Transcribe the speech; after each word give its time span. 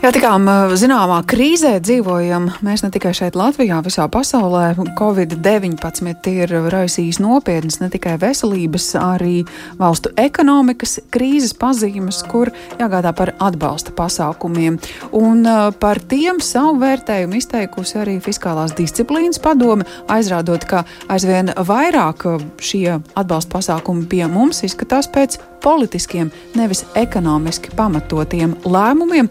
Jā, 0.00 0.08
tikām 0.10 0.48
zināmā 0.80 1.20
krīzē 1.30 1.74
dzīvojam 1.84 2.48
mēs 2.66 2.80
ne 2.82 2.88
tikai 2.90 3.12
šeit 3.14 3.36
Latvijā, 3.38 3.76
visā 3.86 4.06
pasaulē. 4.10 4.72
Covid-19 4.98 6.32
ir 6.32 6.54
raisījis 6.72 7.20
nopietnas 7.22 7.78
ne 7.78 7.86
tikai 7.92 8.16
veselības, 8.18 8.88
arī 8.98 9.44
valstu 9.78 10.10
ekonomikas 10.18 10.96
krīzes 11.14 11.54
pazīmes, 11.60 12.22
kur 12.32 12.50
jāgādā 12.80 13.12
par 13.14 13.34
atbalsta 13.38 13.94
pasākumiem. 13.94 14.80
Un 15.14 15.46
par 15.78 16.02
tiem 16.10 16.42
savu 16.42 16.80
vērtējumu 16.82 17.38
izteikusi 17.38 18.00
arī 18.00 18.16
Fiskālās 18.24 18.74
disciplīnas 18.74 19.38
padome, 19.38 19.86
aizrādot, 20.10 20.66
ka 20.66 20.82
aizvien 21.06 21.54
vairāk 21.54 22.26
šie 22.58 22.98
atbalsta 23.14 23.54
pasākumi 23.54 24.08
pie 24.10 24.24
mums 24.32 24.64
izskatās 24.66 25.12
pēc 25.12 25.38
politiskiem, 25.62 26.30
nevis 26.58 26.84
ekonomiski 26.98 27.74
pamatotiem 27.76 28.56
lēmumiem. 28.64 29.30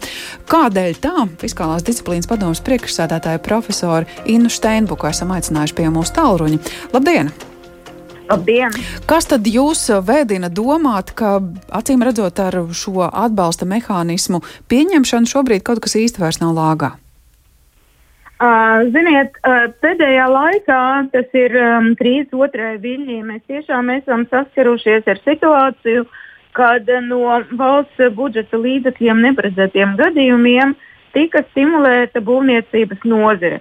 Kādēļ 0.50 0.98
tā? 1.02 1.26
Fiskālās 1.42 1.86
disciplīnas 1.86 2.30
padomus 2.30 2.62
priekšsēdētāja 2.66 3.42
profesora 3.44 4.08
Innu 4.30 4.52
Steinbuku 4.52 5.10
esam 5.10 5.34
aicinājuši 5.36 5.78
pie 5.78 5.88
mūsu 5.92 6.16
tālruņa. 6.20 6.60
Labdien! 6.94 7.32
Labdien! 8.30 8.74
Kas 9.10 9.26
tad 9.30 9.46
jūs 9.50 9.88
vēdina 10.06 10.52
domāt, 10.54 11.10
ka 11.18 11.38
acīm 11.74 12.04
redzot 12.06 12.38
ar 12.38 12.60
šo 12.70 13.08
atbalsta 13.10 13.66
mehānismu 13.66 14.44
pieņemšanu 14.70 15.30
šobrīd 15.34 15.66
kaut 15.66 15.82
kas 15.82 15.98
īsti 15.98 16.22
vairs 16.22 16.42
nav 16.42 16.54
lāgā? 16.54 16.94
Uh, 18.40 18.86
ziniet, 18.88 19.34
uh, 19.44 19.66
pēdējā 19.84 20.26
laikā, 20.32 20.82
tas 21.12 21.34
ir 21.36 21.52
um, 21.60 21.90
krīzes 21.98 22.32
otrajā 22.32 22.78
viļņā, 22.80 23.18
mēs 23.28 23.42
tiešām 23.50 23.90
esam 23.92 24.22
saskarušies 24.30 25.10
ar 25.12 25.20
situāciju, 25.26 26.06
kad 26.56 26.88
no 27.04 27.20
valsts 27.60 28.14
budžeta 28.16 28.56
līdzekļiem 28.62 29.20
neparedzētiem 29.26 29.92
gadījumiem 30.00 30.72
tika 31.12 31.44
stimulēta 31.50 32.24
būvniecības 32.24 33.04
nozare. 33.12 33.60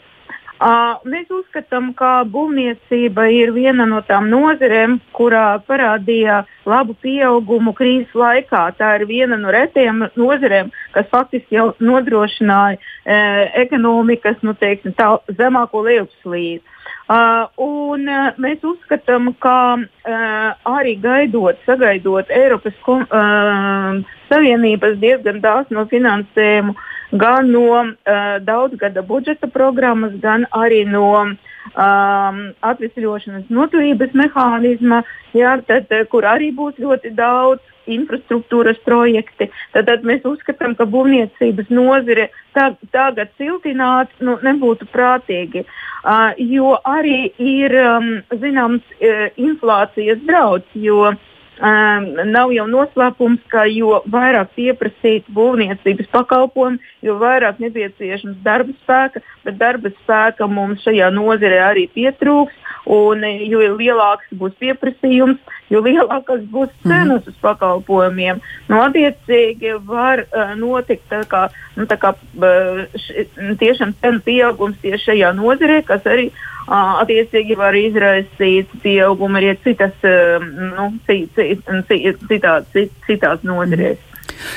Uh, 0.60 0.96
mēs 1.08 1.28
uzskatām, 1.28 1.92
ka 2.00 2.24
būvniecība 2.32 3.30
ir 3.36 3.52
viena 3.56 3.84
no 3.88 4.00
tām 4.08 4.32
nozerēm, 4.32 5.02
kurā 5.16 5.58
parādīja 5.68 6.46
labu 6.68 6.96
pieaugumu 7.04 7.76
krīzes 7.76 8.16
laikā. 8.16 8.70
Tā 8.80 8.96
ir 9.02 9.10
viena 9.12 9.36
no 9.40 9.52
retajām 9.56 10.06
nozerēm, 10.16 10.72
kas 10.96 11.08
faktiski 11.12 11.58
jau 11.58 11.70
nodrošināja 11.84 12.78
e, 12.78 13.20
ekonomikas 13.66 14.42
nu, 14.46 14.56
teiksim, 14.58 14.96
tā, 14.98 15.14
zemāko 15.38 15.86
lejupslīdi. 15.86 16.64
Uh, 17.10 17.48
un, 17.58 18.04
uh, 18.06 18.36
mēs 18.38 18.62
uzskatām, 18.62 19.32
ka 19.42 19.54
uh, 19.82 20.50
arī 20.70 20.92
gaidot, 21.02 21.58
sagaidot 21.66 22.30
Eiropas 22.30 22.76
kom, 22.86 23.02
uh, 23.10 23.98
Savienības 24.30 25.00
diezgan 25.02 25.40
dāsnu 25.42 25.80
no 25.80 25.88
finansējumu, 25.90 26.76
gan 27.18 27.50
no 27.50 27.80
uh, 27.82 28.36
daudzgada 28.46 29.02
budžeta 29.02 29.50
programmas, 29.50 30.14
gan 30.22 30.46
arī 30.54 30.84
no 30.86 31.10
um, 31.26 32.44
atvesļošanas 32.62 33.50
noturības 33.50 34.14
mehānisma, 34.14 35.02
jā, 35.34 35.58
tad, 35.66 35.90
kur 36.14 36.30
arī 36.30 36.52
būs 36.54 36.78
ļoti 36.78 37.16
daudz 37.18 37.66
infrastruktūras 37.96 38.80
projekti. 38.86 39.50
Tad, 39.74 39.88
tad 39.90 40.06
mēs 40.08 40.26
uzskatām, 40.28 40.76
ka 40.80 40.88
būvniecības 40.90 41.72
nozare 41.74 42.30
tā, 42.58 42.72
tagad 42.96 43.34
siltināt 43.38 44.14
nu, 44.24 44.38
nebūtu 44.46 44.90
prātīgi, 44.94 45.66
uh, 45.66 46.36
jo 46.38 46.76
arī 46.88 47.32
ir 47.38 47.76
um, 47.84 48.12
zināms 48.44 48.86
uh, 49.00 49.28
inflācijas 49.38 50.22
draudz. 50.28 50.68
Jo, 50.74 51.14
Um, 51.60 52.06
nav 52.32 52.54
jau 52.56 52.64
noslēpums, 52.72 53.42
ka 53.52 53.66
jo 53.68 53.98
vairāk 54.08 54.54
pieprasīt 54.56 55.26
būvniecības 55.36 56.08
pakalpojumu, 56.14 56.80
jo 57.04 57.18
vairāk 57.20 57.60
nepieciešams 57.60 58.38
darba 58.46 58.72
spēka, 58.78 59.20
bet 59.44 59.58
darba 59.60 59.92
spēka 59.98 60.48
mums 60.48 60.86
šajā 60.88 61.10
nozarē 61.12 61.60
arī 61.66 61.84
pietrūks. 61.92 62.56
Un, 62.90 63.22
jo 63.46 63.62
lielāks 63.78 64.32
būs 64.34 64.56
pieprasījums, 64.58 65.38
jo 65.70 65.82
lielākas 65.86 66.42
būs 66.50 66.72
mhm. 66.82 66.90
cenas 66.90 67.28
uz 67.30 67.38
pakalpojumiem. 67.44 68.42
Nu, 68.70 68.80
attiecīgi 68.82 69.76
var 69.86 70.24
uh, 70.26 70.56
notikt 70.58 71.06
tā 71.12 71.22
kā, 71.30 71.46
nu, 71.78 71.86
tā 71.90 72.00
kā, 72.02 72.16
uh, 72.18 72.82
š, 72.98 73.28
tiešām 73.62 73.94
cenu 74.02 74.24
pieaugums 74.26 74.82
tieši 74.82 75.12
šajā 75.12 75.32
nozarē, 75.38 75.84
kas 75.86 76.10
arī 76.10 76.32
uh, 76.32 76.98
attiecīgi 77.04 77.60
var 77.60 77.78
izraisīt 77.78 78.74
pieaugumu 78.82 79.38
arī 79.38 79.54
citas, 79.62 79.94
uh, 80.02 80.42
nu, 80.42 80.90
citās, 81.06 82.70
citās 83.06 83.46
nozarēs. 83.46 84.09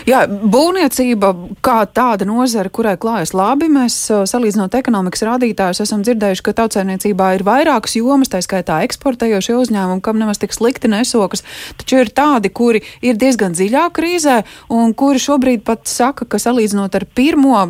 Jā, 0.06 0.24
būvniecība 0.28 1.32
kā 1.64 1.82
tāda 1.90 2.26
nozara, 2.28 2.70
kurai 2.72 2.94
klājas 3.00 3.34
labi, 3.36 3.68
mēs 3.72 3.96
salīdzinot 4.30 4.74
ekonomikas 4.78 5.24
rādītājus, 5.26 5.82
esam 5.84 6.04
dzirdējuši, 6.06 6.44
ka 6.46 6.56
tautsēmniecībā 6.62 7.32
ir 7.36 7.46
vairākas 7.46 7.96
jomas, 7.98 8.32
tā 8.32 8.42
skaitā 8.44 8.80
eksportējošie 8.86 9.58
uzņēmumi, 9.60 10.04
kam 10.04 10.20
nemaz 10.22 10.42
tik 10.42 10.54
slikti 10.56 10.90
nesokas, 10.92 11.44
taču 11.80 12.02
ir 12.02 12.12
tādi, 12.14 12.52
kuri 12.54 12.82
ir 13.02 13.18
diezgan 13.20 13.56
dziļā 13.58 13.88
krīzē 13.94 14.42
un 14.74 14.94
kuri 14.98 15.22
šobrīd 15.22 15.64
pat 15.66 15.86
saka, 15.90 16.26
ka 16.26 16.42
salīdzinot 16.42 16.98
ar 16.98 17.08
pirmo 17.14 17.66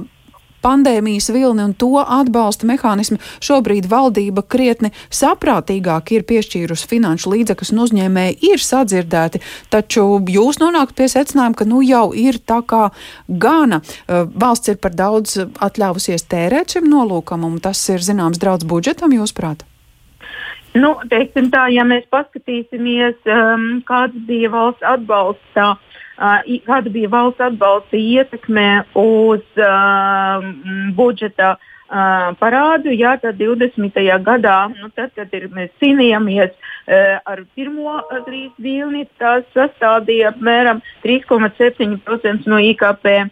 pandēmijas 0.63 1.31
vilni 1.35 1.67
un 1.67 1.75
to 1.79 1.97
atbalsta 2.03 2.69
mehānismi, 2.69 3.21
šobrīd 3.43 3.89
valdība 3.91 4.45
krietni 4.47 4.93
saprātīgāk 5.13 6.15
ir 6.17 6.27
piešķīrusi 6.29 6.91
finanšu 6.91 7.35
līdzekļus 7.35 7.73
un 7.75 7.83
uzņēmēji 7.87 8.39
ir 8.53 8.63
sadzirdēti, 8.63 9.43
taču 9.73 10.07
jūs 10.31 10.61
nonākat 10.63 10.97
pie 10.99 11.11
secinājuma, 11.13 11.59
ka 11.59 11.69
nu 11.69 11.83
jau 11.87 12.07
ir 12.15 12.39
tā 12.39 12.63
kā 12.67 12.89
gana. 13.29 13.83
Valsts 14.09 14.73
ir 14.73 14.81
par 14.83 14.97
daudz 14.97 15.39
atļāvusies 15.43 16.29
tērēt 16.31 16.79
šim 16.79 16.89
nolūkam, 16.93 17.47
un 17.49 17.61
tas 17.63 17.83
ir 17.93 18.05
zināms 18.05 18.41
draudz 18.43 18.69
budžetam, 18.69 19.15
jūsuprāt? 19.19 19.67
Nu, 20.73 20.95
teiksim 21.13 21.51
tā, 21.53 21.67
ja 21.69 21.85
mēs 21.85 22.07
paskatīsimies, 22.13 23.19
um, 23.29 23.83
kāds 23.89 24.17
bija 24.29 24.49
valsts 24.53 24.87
atbalsts 24.89 25.59
kāda 26.67 26.91
bija 26.91 27.09
valsts 27.09 27.41
atbalsta 27.41 27.97
ietekme 27.97 28.85
uz 28.95 29.43
uh, 29.59 30.45
budžeta 30.95 31.57
uh, 31.57 32.33
parādu. 32.39 32.93
Jā, 32.93 33.17
tad 33.21 33.41
20. 33.41 33.99
gadā, 34.23 34.69
nu, 34.79 34.91
tad, 34.95 35.13
kad 35.17 35.33
ir, 35.33 35.49
mēs 35.53 35.71
cīnījāmies 35.83 36.53
uh, 36.53 37.19
ar 37.25 37.45
pirmo 37.55 38.01
krīzes 38.27 38.57
vilni, 38.59 39.07
tas 39.19 39.45
sastādīja 39.55 40.33
apmēram 40.33 40.83
3,7% 41.05 42.47
no 42.47 42.59
IKP. 42.59 43.31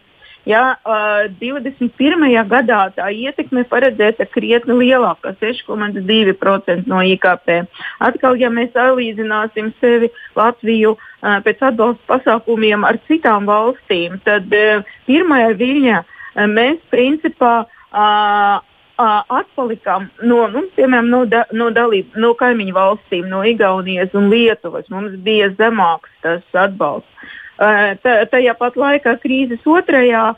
Ja, 0.49 0.75
uh, 0.89 1.27
21. 1.37 2.23
gadā 2.49 2.79
tā 2.95 3.11
ietekme 3.13 3.61
paredzēta 3.69 4.25
krietni 4.25 4.73
lielāka, 4.79 5.35
6,2% 5.37 6.89
no 6.89 7.01
IKP. 7.05 7.59
Atkal, 8.01 8.39
ja 8.41 8.49
mēs 8.49 8.71
salīdzināsim 8.73 9.69
sevi 9.83 10.09
Latviju 10.35 10.95
uh, 10.95 11.37
pēc 11.45 11.61
atbalsta 11.69 12.09
pasākumiem 12.09 12.87
ar 12.89 12.97
citām 13.05 13.45
valstīm, 13.45 14.17
tad 14.25 14.49
uh, 14.49 14.81
pirmajā 15.05 15.53
viļņā 15.61 16.01
uh, 16.01 16.49
mēs 16.49 16.81
principā 16.89 17.53
uh, 17.67 18.65
atpalikām 18.97 20.09
no, 20.25 20.47
nu, 20.49 20.65
piemēram, 20.75 21.09
no, 21.09 21.21
da, 21.29 21.45
no, 21.53 21.69
dalību, 21.73 22.17
no 22.21 22.33
kaimiņu 22.37 22.73
valstīm, 22.75 23.29
no 23.29 23.43
Igaunijas 23.45 24.13
un 24.17 24.29
Lietuvas. 24.33 24.89
Mums 24.89 25.15
bija 25.25 25.49
zemāks 25.57 26.09
tas 26.25 26.43
atbalsts. 26.53 27.09
Tajā 27.57 28.55
pat 28.57 28.77
laikā 28.79 29.17
krīzes 29.21 29.67
otrajā 29.67 30.31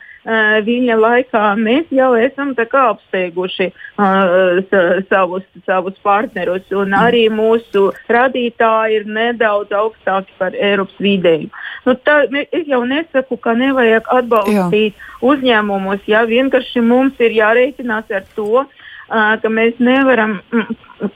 viņa 0.64 0.96
laikā 0.96 1.42
mēs 1.60 1.90
jau 1.92 2.14
esam 2.16 2.54
apsteiguši 2.56 3.66
uh, 3.98 4.62
savus, 5.08 5.44
savus 5.66 5.94
partnerus, 6.02 6.62
arī 6.96 7.28
mūsu 7.28 7.92
radītāji 8.08 9.00
ir 9.00 9.06
nedaudz 9.06 9.72
augstāki 9.72 10.32
par 10.38 10.54
Eiropas 10.56 10.96
vidēju. 10.98 11.50
Nu, 11.84 11.94
tā, 11.94 12.24
es 12.52 12.66
jau 12.66 12.84
nesaku, 12.84 13.36
ka 13.36 13.52
nevajag 13.52 14.08
atbalstīt 14.08 14.94
Jā. 14.96 15.12
uzņēmumus, 15.20 16.00
ja 16.08 16.24
vienkārši 16.24 16.80
mums 16.80 17.20
ir 17.20 17.36
jārēķinās 17.36 18.10
ar 18.10 18.24
to, 18.34 18.64
ka 19.08 19.50
mēs 19.52 19.76
nevaram, 19.78 20.38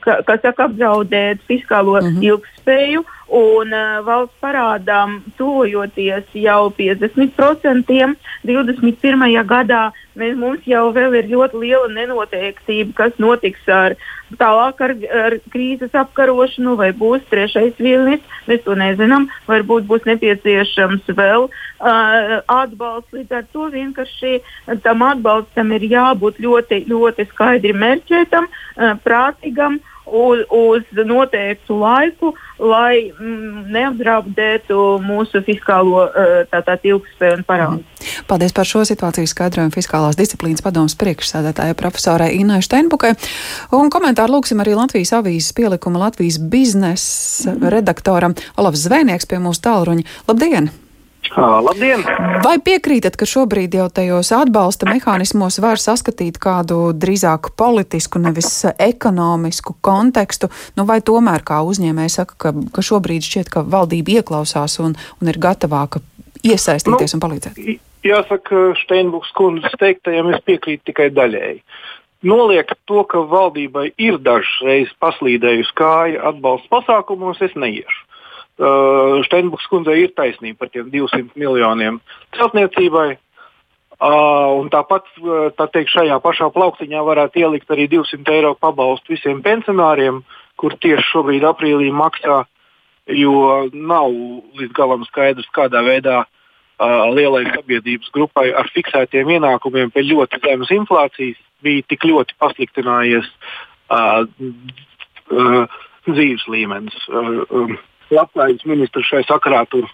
ka, 0.04 0.20
ka 0.22 0.36
saka, 0.42 0.68
apdraudēt 0.68 1.40
fiskālo 1.48 1.96
mhm. 1.96 2.18
-huh. 2.18 2.24
ilgspēju 2.28 3.04
un 3.28 3.72
uh, 3.72 4.00
valsts 4.04 4.36
parādām 4.40 5.18
tuvojoties 5.36 6.28
jau 6.32 6.68
50%. 6.76 8.14
21. 8.48 9.24
gadā 9.48 9.82
mēs, 10.16 10.36
mums 10.38 10.64
jau 10.66 10.86
ir 10.96 11.28
ļoti 11.28 11.60
liela 11.60 11.88
nenoteiktība, 11.92 12.94
kas 12.96 13.18
notiks 13.20 13.68
ar 13.68 13.96
tālāk 14.40 14.80
ar, 14.84 14.94
ar 15.24 15.36
krīzes 15.52 15.94
apkarošanu, 15.96 16.76
vai 16.80 16.90
būs 16.96 17.26
trešais 17.30 17.76
vilnis. 17.80 18.24
Mēs 18.48 18.64
to 18.64 18.76
nezinām. 18.78 19.28
Varbūt 19.48 19.88
būs 19.88 20.08
nepieciešams 20.08 21.12
vēl 21.12 21.48
uh, 21.48 22.38
atbalsts. 22.48 23.12
Līdz 23.12 23.38
ar 23.40 23.46
to 23.52 23.68
vienkārši 23.74 24.38
tam 24.84 25.04
atbalstam 25.04 25.76
ir 25.76 25.84
jābūt 25.92 26.40
ļoti, 26.40 26.82
ļoti 26.88 27.28
skaidri 27.34 27.76
mērķētam, 27.76 28.48
uh, 28.48 28.96
prātīgam 29.04 29.80
uz, 30.12 30.44
uz 30.50 31.04
noteiktu 31.06 31.78
laiku, 31.78 32.32
lai 32.58 33.10
mm, 33.12 33.68
neapdraudētu 33.74 34.80
mūsu 35.04 35.42
fiskālo 35.46 36.06
tātad 36.52 36.84
ilgspēju 36.88 37.40
un 37.40 37.44
parādu. 37.48 37.84
Paldies 38.28 38.54
par 38.56 38.68
šo 38.68 38.84
situāciju 38.88 39.28
skaidrojumu 39.30 39.74
Fiskālās 39.74 40.18
disciplīnas 40.18 40.64
padomas 40.64 40.96
priekšsēdētāja 41.00 41.76
profesorai 41.78 42.32
Inai 42.38 42.60
Steinbukai. 42.64 43.14
Un 43.76 43.92
komentāru 43.92 44.38
lūksim 44.38 44.60
arī 44.64 44.76
Latvijas 44.78 45.14
avīzes 45.20 45.54
pielikuma 45.56 46.06
Latvijas 46.06 46.40
biznesa 46.40 47.56
redaktoram 47.76 48.36
Olavs 48.58 48.84
Zvēnieks 48.88 49.28
pie 49.28 49.42
mūsu 49.42 49.66
tālruņa. 49.68 50.06
Labdien! 50.28 50.70
Labdien! 51.36 52.02
Vai 52.44 52.56
piekrītat, 52.64 53.16
ka 53.18 53.26
šobrīd 53.28 53.74
jau 53.76 53.88
tajos 53.92 54.30
atbalsta 54.34 54.88
mehānismos 54.88 55.58
var 55.62 55.80
saskatīt 55.82 56.38
kādu 56.42 56.92
drīzāk 56.96 57.52
politisku, 57.58 58.20
nevis 58.22 58.50
ekonomisku 58.78 59.76
kontekstu? 59.84 60.48
Nu, 60.78 60.86
vai 60.88 61.00
tomēr, 61.04 61.44
kā 61.46 61.60
uzņēmēji 61.66 62.14
saka, 62.14 62.38
ka, 62.38 62.54
ka 62.74 62.84
šobrīd 62.84 63.26
šķiet, 63.26 63.52
ka 63.52 63.64
valdība 63.66 64.20
ieklausās 64.20 64.78
un, 64.84 64.96
un 65.20 65.32
ir 65.32 65.40
gatavāka 65.42 66.02
iesaistīties 66.46 67.14
nu, 67.14 67.18
un 67.18 67.24
palīdzēt? 67.26 67.62
Jāsaka, 68.06 68.72
Steinbuks 68.84 69.34
kundzes 69.36 69.74
teiktajam 69.80 70.30
es 70.32 70.42
piekrītu 70.46 70.92
tikai 70.92 71.10
daļēji. 71.12 71.62
Noliek 72.26 72.70
to, 72.90 73.04
ka 73.06 73.20
valdībai 73.30 73.92
ir 74.02 74.18
dažas 74.18 74.56
reizes 74.66 74.94
paslīdējusi 75.02 75.74
kāja 75.78 76.22
atbalsta 76.32 76.70
pasākumos, 76.72 77.42
es 77.46 77.54
neiešu. 77.54 78.07
Uh, 78.58 79.20
Steinbuks 79.22 79.68
kundzei 79.70 80.00
ir 80.02 80.12
taisnība 80.18 80.64
par 80.64 80.70
tiem 80.74 80.88
200 80.90 81.38
miljoniem 81.38 82.00
celtniecībai. 82.34 83.12
Uh, 83.98 84.66
tāpat 84.70 85.06
uh, 85.22 85.50
tā 85.54 85.68
teikt, 85.74 85.92
šajā 85.94 86.16
pašā 86.22 86.48
plauktiņā 86.54 87.02
varētu 87.06 87.42
ielikt 87.44 87.70
arī 87.70 87.86
200 87.92 88.34
eiro 88.34 88.56
pabalstu 88.58 89.14
visiem 89.14 89.42
pensionāriem, 89.42 90.24
kur 90.58 90.74
tieši 90.74 91.06
šobrīd 91.06 91.46
aprīlī 91.46 91.92
maksā, 91.94 92.40
jo 93.14 93.34
nav 93.70 94.10
līdz 94.58 94.74
galam 94.74 95.06
skaidrs, 95.06 95.46
kādā 95.54 95.84
veidā 95.86 96.24
uh, 96.24 97.06
lielai 97.14 97.44
sabiedrības 97.52 98.10
grupai 98.14 98.48
ar 98.58 98.70
fiksētiem 98.74 99.30
ienākumiem 99.38 99.94
pie 99.94 100.02
ļoti 100.06 100.42
zemes 100.42 100.72
inflācijas 100.74 101.38
bija 101.62 101.86
tik 101.90 102.06
ļoti 102.10 102.34
pasliktinājies 102.42 103.30
uh, 103.94 104.26
uh, 105.30 105.78
dzīves 106.10 106.46
līmenis. 106.50 106.98
Uh, 107.06 107.46
um, 107.50 107.78
labklājības 108.14 108.66
ministrs 108.68 109.08
šai 109.10 109.22
sakarā 109.28 109.64
tur 109.70 109.88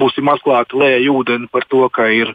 būsim 0.00 0.28
atklāti 0.32 0.78
lēja 0.80 1.12
ūdeni 1.12 1.50
par 1.52 1.66
to, 1.68 1.86
ka 1.92 2.08
ir 2.12 2.32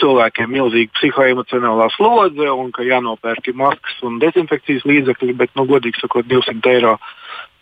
cilvēkiem 0.00 0.52
milzīga 0.52 0.92
psihoemocionālā 0.98 1.88
slodze 1.94 2.50
un 2.52 2.70
ka 2.72 2.84
jānopērk 2.84 3.48
maskas 3.56 3.96
un 4.04 4.18
dezinfekcijas 4.20 4.84
līdzekļi, 4.88 5.36
bet, 5.40 5.54
nu, 5.56 5.64
godīgi 5.68 6.02
sakot, 6.02 6.28
200 6.28 6.72
eiro 6.74 6.96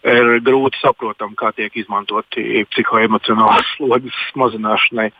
ir 0.04 0.40
grūti 0.44 0.80
saprotam, 0.82 1.36
kā 1.38 1.52
tiek 1.56 1.74
izmantoti 1.78 2.64
psihoemocionālās 2.72 3.70
slodzes 3.76 4.20
mazināšanai. 4.40 5.10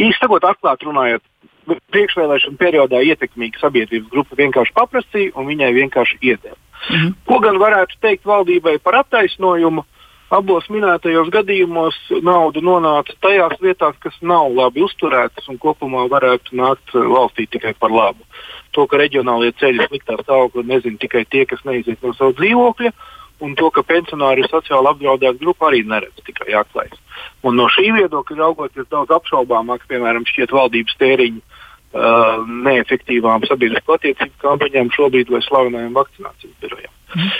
Īstenībā, 0.00 0.40
atklāti 0.40 0.88
runājot, 0.88 1.24
priekšvēlēšana 1.66 2.60
periodā 2.60 3.02
ietekmīga 3.02 3.60
sabiedrības 3.60 4.10
grupa 4.12 4.38
vienkārši 4.38 4.74
paprasīja 4.76 5.34
un 5.34 5.48
viņai 5.50 5.72
vienkārši 5.80 6.18
iedeva. 6.22 6.56
-hmm. 6.88 7.14
Ko 7.26 7.38
gan 7.42 7.58
varētu 7.58 7.98
teikt 8.00 8.24
valdībai 8.24 8.78
par 8.78 9.02
attaisnojumu? 9.02 9.84
Abos 10.34 10.64
minētajos 10.74 11.28
gadījumos 11.30 11.96
nauda 12.26 12.58
nonāca 12.64 13.14
tajās 13.22 13.60
vietās, 13.62 13.94
kas 14.02 14.16
nav 14.26 14.48
labi 14.50 14.82
uzturētas 14.82 15.46
un 15.52 15.58
kopumā 15.62 16.08
varētu 16.10 16.56
nākt 16.58 16.94
valstī 16.94 17.46
tikai 17.46 17.76
par 17.78 17.94
labu. 17.94 18.26
To, 18.74 18.88
ka 18.90 18.98
reģionālie 18.98 19.52
ceļi 19.60 19.86
sliktā 19.86 20.16
stāvoklī 20.24 20.66
nezina 20.66 20.98
tikai 20.98 21.22
tie, 21.30 21.44
kas 21.46 21.62
neiziet 21.64 22.02
no 22.02 22.10
sava 22.16 22.34
dzīvokļa, 22.40 22.90
un 23.46 23.54
to, 23.54 23.70
ka 23.70 23.84
pensionāri 23.86 24.42
ir 24.42 24.50
sociāli 24.50 24.90
apdraudēta 24.90 25.38
grupa, 25.38 25.68
arī 25.70 25.84
neredz 25.86 26.24
tikai 26.26 26.56
atklājas. 26.58 26.98
Un 27.46 27.54
no 27.60 27.68
šī 27.70 27.92
viedokļa 27.94 28.40
raugoties 28.40 28.88
daudz 28.90 29.14
apšaubāmāk, 29.14 29.86
piemēram, 29.90 30.26
šķiet 30.26 30.54
valdības 30.56 30.98
tēriņi 31.02 31.38
uh, 31.42 32.42
neefektīvām 32.66 33.46
sabiedrisko 33.46 34.00
attiecību 34.00 34.42
kampaņām 34.42 34.90
šobrīd 34.96 35.30
vai 35.30 35.44
slavenajām 35.46 35.94
vakcinācijas 36.00 36.58
birojām. 36.64 36.92
Mm. 37.14 37.30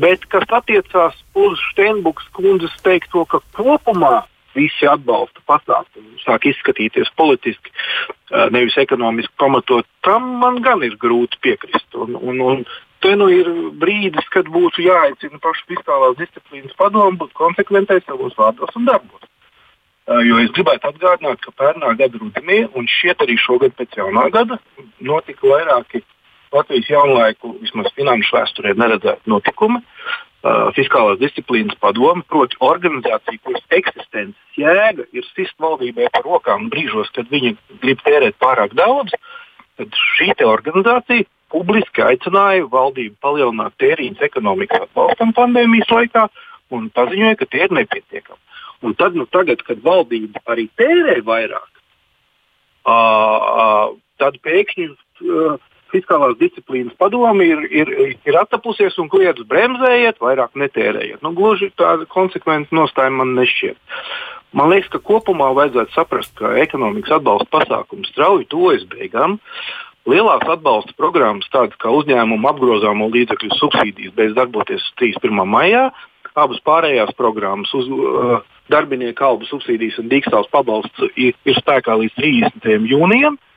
Bet 0.00 0.24
kas 0.32 0.48
attiecās 0.48 1.16
uz 1.36 1.60
Steinbuks 1.72 2.28
kundzes 2.36 2.72
teikto, 2.84 3.26
ka 3.28 3.42
kopumā 3.56 4.22
visi 4.56 4.88
atbalsta 4.88 5.40
pasākumi 5.48 6.20
sāk 6.22 6.46
izskatīties 6.50 7.10
politiski, 7.16 7.72
nevis 8.52 8.76
ekonomiski 8.80 9.32
pamatot, 9.40 9.88
tam 10.04 10.28
man 10.40 10.60
gan 10.64 10.84
ir 10.84 10.96
grūti 11.00 11.40
piekrist. 11.44 11.88
Un, 11.96 12.16
un, 12.16 12.40
un 12.40 12.64
te 13.04 13.14
nu 13.16 13.28
ir 13.32 13.48
brīdis, 13.80 14.28
kad 14.32 14.48
būtu 14.52 14.84
jāaicina 14.86 15.40
pašu 15.42 15.68
fiskālās 15.72 16.16
disciplīnas 16.20 16.76
padomu 16.78 17.24
būt 17.24 17.36
konsekventai 17.36 18.00
savos 18.06 18.36
vārdos 18.38 18.72
un 18.78 18.88
darbos. 18.88 19.28
Jo 20.26 20.40
es 20.42 20.50
gribētu 20.50 20.88
atgādināt, 20.90 21.38
ka 21.44 21.52
pērnā 21.54 21.92
gada 21.98 22.18
rudenī 22.18 22.64
un 22.74 22.88
šķiet 22.90 23.22
arī 23.22 23.36
šogad 23.38 23.76
pēc 23.78 24.00
jaunā 24.00 24.26
gada 24.34 24.58
notika 24.98 25.46
vairāki 25.46 26.02
Latvijas 26.52 26.90
jaunlaiku, 26.90 27.54
vismaz 27.62 27.88
finanšu 27.96 28.36
vēsturē, 28.36 28.74
neredzēti 28.78 29.30
notikumi. 29.32 29.80
Uh, 30.42 30.72
fiskālās 30.74 31.20
disciplīnas 31.20 31.76
padome, 31.78 32.24
proti, 32.26 32.58
organizācija, 32.66 33.38
kuras 33.46 33.62
eksistences 33.70 34.56
jēga 34.58 35.06
ir 35.14 35.26
sist 35.36 35.54
valdībai 35.62 36.08
par 36.10 36.26
rokām 36.26 36.66
brīžos, 36.72 37.12
kad 37.14 37.30
viņi 37.30 37.54
grib 37.84 38.02
tērēt 38.02 38.34
pārāk 38.42 38.74
daudz, 38.74 39.14
tad 39.78 39.94
šī 40.18 40.34
organizācija 40.42 41.28
publiski 41.52 42.02
aicināja 42.02 42.66
valdību 42.72 43.14
palielināt 43.22 43.76
tēriņus 43.82 44.24
ekonomikas 44.26 44.88
atbalstam 44.88 45.34
pandēmijas 45.36 45.92
laikā 45.92 46.26
un 46.74 46.88
paziņoja, 46.96 47.38
ka 47.38 47.48
tie 47.52 47.66
ir 47.66 47.76
nepietiekami. 47.78 48.40
Un 48.82 48.96
tad, 48.98 49.14
nu, 49.14 49.28
tagad, 49.30 49.62
kad 49.62 49.82
valdība 49.84 50.42
arī 50.50 50.66
tērē 50.80 51.20
vairāk, 51.26 51.68
uh, 52.82 52.92
uh, 52.92 53.92
tad 54.18 54.40
pēkšņi 54.42 54.88
uh, 54.90 55.60
fiskālās 55.92 56.38
disciplīnas 56.40 56.96
padomi 57.00 57.46
ir, 57.52 57.62
ir, 57.70 57.92
ir 58.26 58.38
attapusies 58.40 58.96
un 59.02 59.10
kliedz 59.12 59.44
bremzējiet, 59.48 60.20
vairāk 60.22 60.56
netērējiet. 60.58 61.22
Nu, 61.24 61.34
gluži 61.36 61.72
tāda 61.78 62.08
konsekventa 62.10 62.74
nostāja 62.76 63.12
man 63.14 63.34
nešķiet. 63.38 63.78
Man 64.56 64.72
liekas, 64.72 64.90
ka 64.92 65.00
kopumā 65.00 65.50
vajadzētu 65.56 65.94
saprast, 65.94 66.34
ka 66.36 66.52
ekonomikas 66.60 67.16
atbalsta 67.18 67.48
pasākums 67.52 68.10
strauji 68.12 68.48
tuvojas 68.52 68.84
beigām. 68.90 69.38
Lielās 70.08 70.42
atbalsta 70.50 70.92
programmas, 70.98 71.46
tādas 71.52 71.78
kā 71.80 71.92
uzņēmuma 71.94 72.50
apgrozāmo 72.50 73.06
līdzekļu 73.12 73.54
subsīdijas, 73.60 74.16
beidz 74.16 74.34
darboties 74.36 74.88
31. 74.98 75.44
maijā. 75.48 75.86
Abas 76.32 76.60
pārējās 76.64 77.12
programmas, 77.14 77.70
uz, 77.76 77.86
uh, 77.92 78.40
darbinieku 78.72 79.24
albu 79.24 79.46
subsīdijas 79.46 79.98
un 80.00 80.08
dīkstāvs 80.10 80.48
pabalsts, 80.52 81.06
ir, 81.12 81.36
ir 81.44 81.58
spēkā 81.60 81.94
līdz 82.00 82.16
30. 82.18 82.88
jūnijam. 82.88 83.36
Uh, 83.36 83.51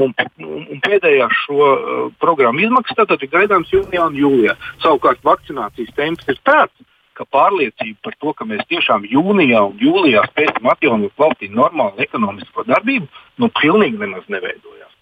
Un, 0.00 0.14
un, 0.40 0.78
pēdējās 0.84 1.42
šo 1.44 1.56
uh, 1.60 2.04
programmu 2.22 2.62
izmaksas 2.64 3.02
tātad 3.02 3.20
ir 3.24 3.32
gaidāms 3.32 3.72
jūnijā 3.74 4.06
un 4.08 4.16
jūlijā. 4.16 4.54
Savukārt 4.80 5.20
vakcinācijas 5.26 5.92
temps 5.96 6.30
ir 6.30 6.38
tāds, 6.46 6.86
ka 7.20 7.26
pārliecība 7.28 7.98
par 8.06 8.14
to, 8.16 8.32
ka 8.36 8.46
mēs 8.48 8.62
tiešām 8.70 9.04
jūnijā 9.10 9.60
un 9.68 9.80
jūlijā 9.82 10.24
spēsim 10.30 10.70
atjaunot 10.72 11.12
valstī 11.20 11.50
normālu 11.52 12.00
ekonomisko 12.00 12.64
darbību, 12.70 13.10
nu 13.42 13.50
pilnīgi 13.60 14.00
nemaz 14.00 14.24
neveidojās. 14.32 14.94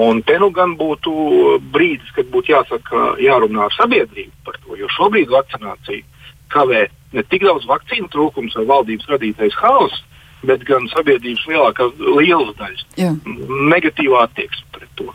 Un 0.00 0.22
te 0.22 0.38
nu 0.38 0.48
gan 0.54 0.76
būtu 0.78 1.12
brīdis, 1.74 2.12
kad 2.14 2.30
būtu 2.32 2.54
jāsaka, 2.54 3.02
jārunā 3.20 3.66
ar 3.66 3.74
sabiedrību 3.74 4.32
par 4.46 4.56
to, 4.62 4.78
jo 4.78 4.88
šobrīd 4.94 5.32
vakcinācija 5.34 6.06
kavē 6.54 6.86
ne 7.12 7.24
tik 7.26 7.44
daudz 7.44 7.66
vakcīnu 7.68 8.08
trūkums 8.12 8.54
vai 8.58 8.68
valdības 8.70 9.10
radītais 9.10 9.58
haoss, 9.58 10.04
bet 10.46 10.64
gan 10.68 10.88
sabiedrības 10.94 11.46
lielākās 11.50 11.96
lielas 12.00 12.56
daļas 12.60 12.84
Jā. 13.00 13.10
negatīvā 13.72 14.24
attieksme 14.28 14.66
pret 14.76 14.92
to. 15.00 15.08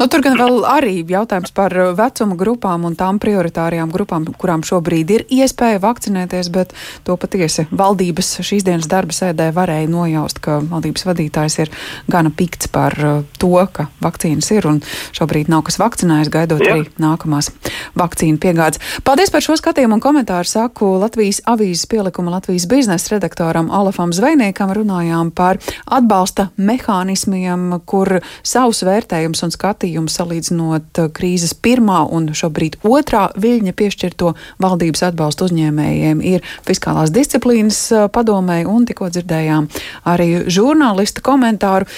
Nu, 0.00 0.08
tur 0.12 0.22
gan 0.24 0.36
vēl 0.38 0.64
arī 0.68 0.94
jautājums 1.08 1.52
par 1.56 1.72
uh, 1.76 1.92
vecuma 1.96 2.36
grupām 2.38 2.86
un 2.88 2.96
tām 2.98 3.20
prioritārajām 3.22 3.92
grupām, 3.94 4.26
kurām 4.38 4.64
šobrīd 4.66 5.12
ir 5.14 5.24
iespēja 5.32 5.80
vakcinēties, 5.82 6.50
bet 6.52 6.74
to 7.06 7.16
patiesi 7.20 7.66
valdības 7.70 8.34
šīs 8.46 8.66
dienas 8.66 8.88
darba 8.90 9.16
sēdē 9.16 9.48
varēja 9.56 9.88
nojaust, 9.90 10.40
ka 10.44 10.58
valdības 10.64 11.06
vadītājs 11.08 11.58
ir 11.64 11.72
gana 12.12 12.32
pikts 12.34 12.70
par 12.72 12.96
uh, 13.00 13.22
to, 13.40 13.54
ka 13.72 13.88
vakcīnas 14.04 14.50
ir 14.56 14.68
un 14.68 14.82
šobrīd 15.16 15.50
nav 15.52 15.64
kas 15.68 15.80
vakcinējis, 15.80 16.32
gaidot 16.32 16.64
Jā. 16.64 16.76
arī 16.76 16.90
nākamās 17.02 17.52
vakcīnu 17.98 18.40
piegādes. 18.42 18.82
Paldies 19.06 19.32
par 19.32 19.44
šo 19.44 19.56
skatījumu 19.60 19.98
un 19.98 20.04
komentāru 20.04 20.48
saku 20.50 20.92
Latvijas 21.00 21.42
avīzes 21.48 21.86
pielikumu 21.90 22.34
Latvijas 22.34 22.68
biznesa 22.70 23.14
redaktoram 23.16 23.70
Olafam 23.74 24.12
Zvejniekam 24.16 24.72
runājām 24.76 25.32
par 25.36 25.60
atbalsta 25.86 26.50
mehānismiem, 26.56 27.68
kur 27.88 28.18
savus 28.46 28.82
vērtējums 28.86 29.44
un 29.46 29.52
skatījums 29.54 29.65
skatījumu 29.66 30.10
salīdzinot 30.10 31.00
uh, 31.00 31.08
krīzes 31.14 31.54
pirmā 31.58 32.04
un 32.14 32.30
šobrīd 32.36 32.78
otrā 32.86 33.26
viļņa 33.34 33.74
piešķirto 33.76 34.32
valdības 34.62 35.02
atbalstu 35.08 35.48
uzņēmējiem 35.48 36.22
ir 36.22 36.46
fiskālās 36.66 37.12
disciplīnas 37.14 37.80
uh, 37.94 38.06
padomē 38.12 38.62
un 38.70 38.86
tikko 38.86 39.10
dzirdējām 39.10 39.68
arī 40.06 40.46
žurnālista 40.52 41.24
komentāru. 41.26 41.88